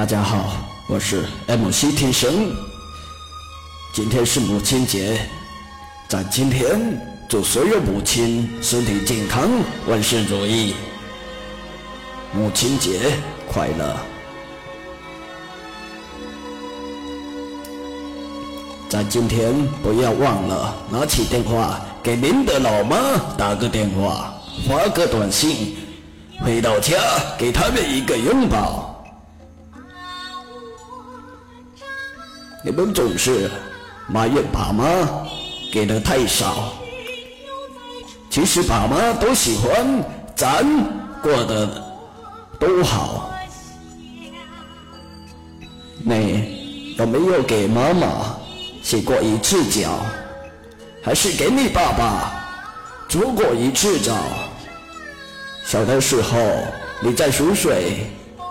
[0.00, 0.56] 大家好，
[0.88, 2.56] 我是 MC 天神。
[3.92, 5.20] 今天是母亲节，
[6.08, 6.98] 在今天
[7.28, 9.50] 祝所有母亲身体健康，
[9.86, 10.74] 万事如意。
[12.32, 13.12] 母亲节
[13.46, 13.94] 快乐！
[18.88, 24.32] 在今天不要忘了拿起电话给您的老妈打个电话，
[24.66, 25.76] 发个短信，
[26.42, 26.96] 回到家
[27.36, 28.89] 给他们一个拥抱。
[32.62, 33.50] 你们总是
[34.06, 34.84] 埋怨爸妈
[35.72, 36.74] 给的太少，
[38.28, 40.04] 其实爸妈都喜欢
[40.36, 40.62] 咱
[41.22, 41.66] 过得
[42.58, 43.30] 都好。
[46.04, 48.36] 你有没有给妈妈
[48.82, 49.98] 洗过一次脚？
[51.02, 52.44] 还是给你爸爸
[53.08, 54.14] 搓过一次澡？
[55.64, 56.38] 小的时候
[57.02, 58.06] 你在熟睡，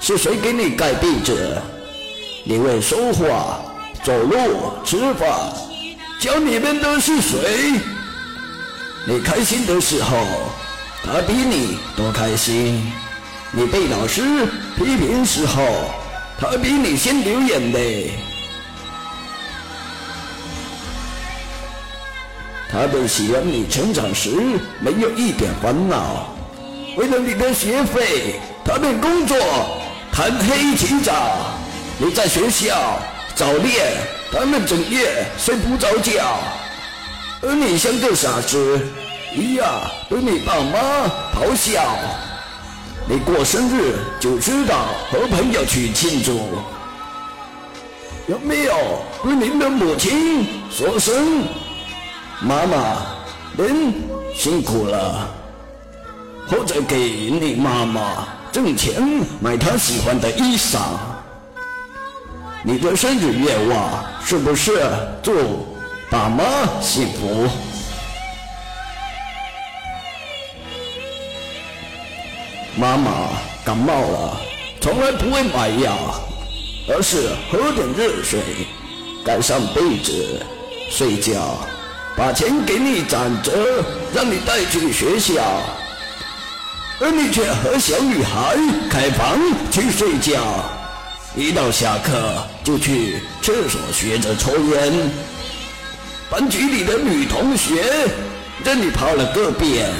[0.00, 1.56] 是谁给你盖被子？
[2.42, 3.60] 你会说话？
[4.04, 5.30] 走路、吃饭，
[6.18, 7.38] 教你们的是谁？
[9.06, 10.16] 你开心的时候，
[11.04, 12.82] 他比你多开心；
[13.52, 14.20] 你被老师
[14.76, 15.62] 批评时候，
[16.36, 18.10] 他比你先流眼泪。
[22.72, 24.30] 他们喜欢你成长时
[24.80, 26.26] 没有一点烦恼，
[26.96, 29.38] 为了你的学费，他们工作
[30.10, 31.12] 谈黑起早。
[31.98, 32.98] 你在学校。
[33.42, 33.74] 早恋，
[34.30, 36.38] 他们整夜睡不着觉，
[37.42, 38.80] 而你像个傻子
[39.34, 39.66] 一样
[40.08, 40.78] 对你爸妈
[41.34, 41.82] 咆哮。
[43.08, 46.38] 你过生日就知道和朋友去庆祝，
[48.28, 48.74] 有没有
[49.24, 51.42] 对您的母亲说声
[52.38, 52.98] 妈妈
[53.56, 53.92] 您
[54.36, 55.28] 辛苦了，
[56.46, 59.02] 或者给你妈妈挣钱
[59.40, 60.78] 买她喜欢的衣裳？
[62.64, 64.70] 你的生日愿望是不是
[65.20, 65.66] 祝
[66.08, 66.44] 爸妈
[66.80, 67.48] 幸福？
[72.76, 73.30] 妈妈
[73.64, 74.40] 感冒了，
[74.80, 76.22] 从来不会买药，
[76.88, 78.38] 而是喝点热水，
[79.24, 80.46] 盖上被子
[80.88, 81.58] 睡觉，
[82.16, 83.52] 把钱给你攒着，
[84.14, 85.42] 让你带去学校，
[87.00, 88.56] 而你却和小女孩
[88.88, 89.36] 开房
[89.72, 90.40] 去睡觉。
[91.34, 94.92] 一到下课就去厕所学着抽烟，
[96.28, 97.82] 班级里的女同学
[98.62, 99.90] 任你跑了个遍，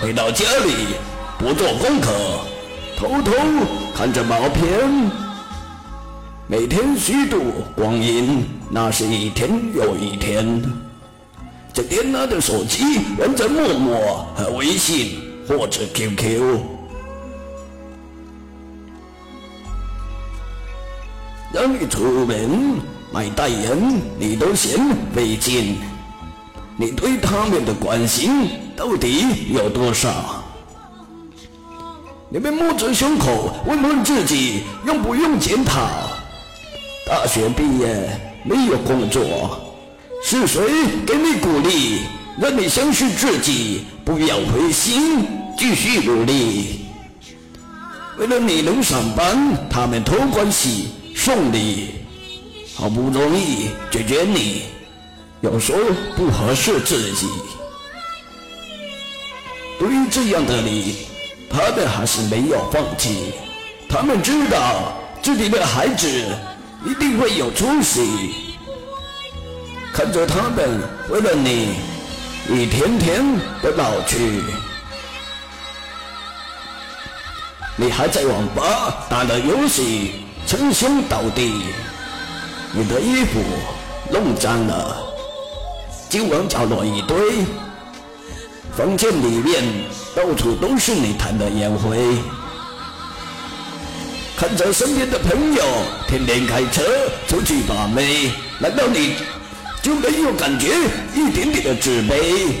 [0.00, 0.94] 回到家里
[1.36, 2.12] 不做功课，
[2.96, 3.32] 偷偷
[3.92, 5.10] 看着毛片，
[6.46, 7.42] 每天虚度
[7.74, 10.62] 光阴，那是一天又一天。
[11.74, 16.77] 整天拿着手机玩着陌陌和微信或者 QQ。
[21.52, 22.78] 让你出门
[23.10, 24.78] 买代言，你都嫌
[25.14, 25.76] 费劲。
[26.76, 30.44] 你对他们的关心到底有多少？
[32.28, 35.88] 你们摸着胸口问问自己，用不用检讨？
[37.06, 39.74] 大学毕业没有工作，
[40.22, 40.60] 是谁
[41.06, 42.02] 给你鼓励，
[42.38, 45.26] 让你相信自己，不要灰心，
[45.56, 46.84] 继续努力？
[48.18, 50.90] 为了你能上班，他们托关系。
[51.28, 51.90] 送礼，
[52.74, 54.62] 好不容易解决你
[55.42, 55.78] 有时候
[56.16, 57.28] 不合适自己。
[59.78, 61.06] 对于这样的你，
[61.50, 63.34] 他们还是没有放弃。
[63.90, 64.90] 他们知道
[65.20, 66.08] 自己的孩子
[66.86, 68.08] 一定会有出息。
[69.92, 71.74] 看着他们为了你
[72.48, 73.22] 一天天
[73.62, 74.42] 的老去，
[77.76, 80.24] 你还在网吧打了游戏。
[80.48, 81.62] 称兄道弟，
[82.72, 83.38] 你的衣服
[84.10, 84.96] 弄脏了，
[86.08, 87.44] 就往角落一堆。
[88.74, 89.62] 房间里面
[90.16, 92.16] 到处都是你弹的烟灰。
[94.38, 95.62] 看着身边的朋友
[96.06, 96.82] 天天开车
[97.28, 99.16] 出去把妹，难道你
[99.82, 100.68] 就没有感觉
[101.14, 102.52] 一点点的自卑？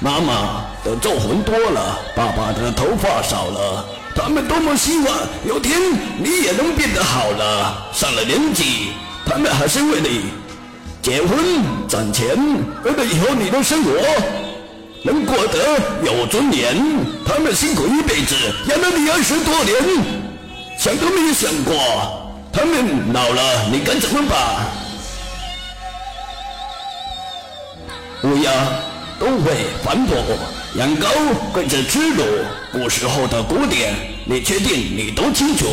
[0.00, 3.84] 妈妈的皱纹多了，爸爸的头发少了。
[4.14, 5.06] 他们多么希望
[5.46, 5.78] 有天
[6.18, 7.90] 你也能变得好了。
[7.92, 8.92] 上了年纪，
[9.26, 10.26] 他们还是为你
[11.02, 11.38] 结婚
[11.88, 12.36] 攒钱，
[12.84, 13.90] 为了以后你的生活
[15.02, 16.76] 能过得有尊严。
[17.26, 18.34] 他们辛苦一辈子
[18.68, 19.74] 养了你二十多年，
[20.78, 21.74] 想都没有想过，
[22.52, 24.66] 他们老了你该怎么办？
[28.22, 28.50] 乌鸦
[29.18, 30.16] 都会反驳。
[30.76, 31.06] 羊羔
[31.52, 32.24] 跪着吃肉，
[32.72, 33.94] 古时候的古典，
[34.24, 35.66] 你确定你都清楚？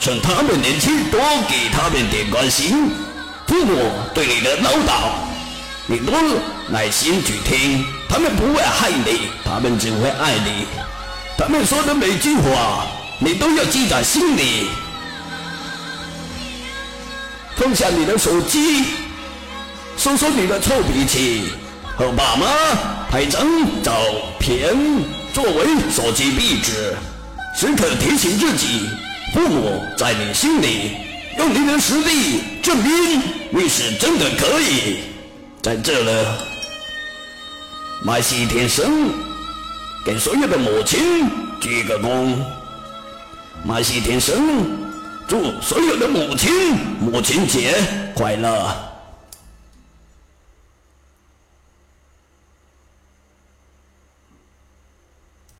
[0.00, 2.90] 趁他们年轻，多给他们点关心。
[3.46, 3.76] 父母
[4.14, 5.10] 对你的唠叨，
[5.86, 6.14] 你多
[6.70, 7.84] 耐心去听。
[8.08, 10.66] 他们不会害你，他们只会爱你。
[11.36, 12.86] 他们说的每句话，
[13.18, 14.68] 你都要记在心里。
[17.56, 18.84] 放下你的手机，
[19.98, 21.50] 收收你的臭脾气，
[21.98, 22.46] 和爸妈
[23.10, 23.44] 拍张
[23.82, 23.92] 照
[24.38, 24.72] 片
[25.34, 26.94] 作为手机壁纸，
[27.56, 28.88] 时刻提醒自己，
[29.34, 30.92] 父母在你心里，
[31.38, 34.98] 用你的实力证明你是真的可以。
[35.60, 36.38] 在这了，
[38.04, 39.10] 马西天生
[40.06, 41.28] 给所有的母亲
[41.60, 42.32] 鞠个躬，
[43.64, 44.86] 麦西天生。
[45.26, 47.74] 祝所有的母亲母亲节
[48.14, 48.87] 快乐！